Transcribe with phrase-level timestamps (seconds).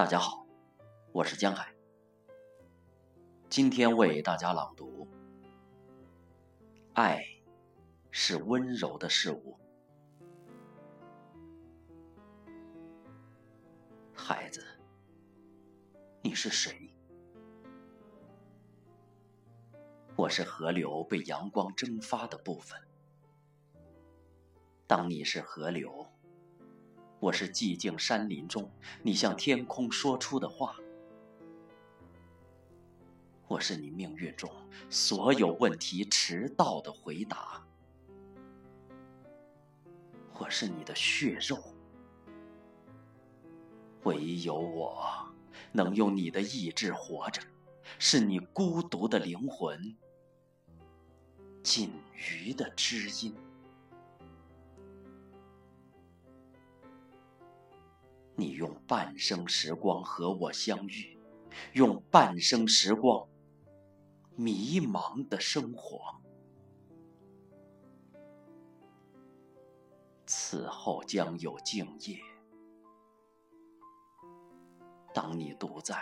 [0.00, 0.46] 大家好，
[1.12, 1.74] 我是江海。
[3.50, 5.06] 今天为大家朗读：
[6.94, 7.22] 爱
[8.10, 9.58] 是温柔的事物。
[14.14, 14.64] 孩子，
[16.22, 16.96] 你是谁？
[20.16, 22.80] 我是河流被阳光蒸发的部分。
[24.86, 26.09] 当你是河流。
[27.20, 28.70] 我是寂静山林中
[29.02, 30.74] 你向天空说出的话，
[33.46, 34.50] 我是你命运中
[34.88, 37.62] 所有问题迟到的回答，
[40.38, 41.62] 我是你的血肉，
[44.04, 45.30] 唯有我
[45.72, 47.42] 能用你的意志活着，
[47.98, 49.94] 是你孤独的灵魂，
[51.62, 53.36] 仅余的知音。
[58.40, 61.18] 你用半生时光和我相遇，
[61.74, 63.28] 用半生时光
[64.34, 66.00] 迷茫的生活。
[70.24, 72.18] 此后将有静夜，
[75.12, 76.00] 当你独在，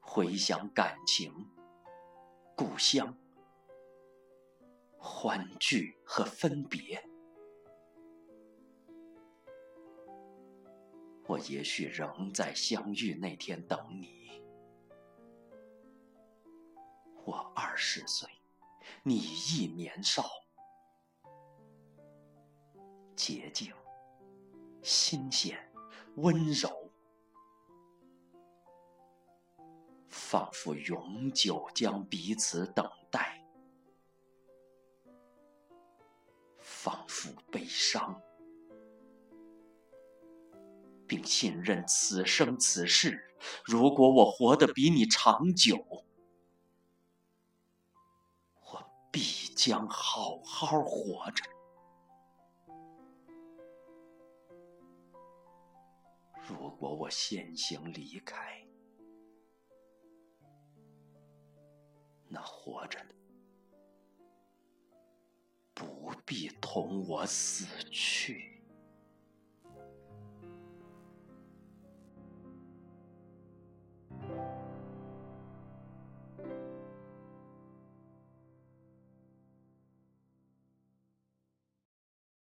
[0.00, 1.32] 回想感情、
[2.54, 3.16] 故乡、
[4.98, 7.02] 欢聚和分别。
[11.28, 14.42] 我也许仍在相遇那天等你。
[17.26, 18.26] 我二十岁，
[19.02, 20.24] 你亦年少，
[23.14, 23.70] 洁净、
[24.82, 25.70] 新鲜、
[26.16, 26.90] 温柔，
[30.06, 33.46] 仿佛永久将彼此等待，
[36.58, 38.18] 仿佛悲伤。
[41.28, 43.30] 信任此生此世，
[43.62, 45.76] 如果我活得比你长久，
[48.62, 49.20] 我必
[49.54, 51.44] 将好好活着。
[56.48, 58.66] 如果我先行离开，
[62.26, 63.14] 那活着的
[65.74, 68.57] 不必同我死去。